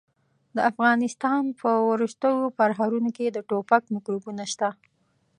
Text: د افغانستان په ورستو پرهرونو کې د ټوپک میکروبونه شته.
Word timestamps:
د 0.55 0.57
افغانستان 0.71 1.43
په 1.59 1.69
ورستو 1.89 2.31
پرهرونو 2.59 3.09
کې 3.17 3.25
د 3.29 3.37
ټوپک 3.49 3.83
میکروبونه 3.95 4.43
شته. 4.51 4.69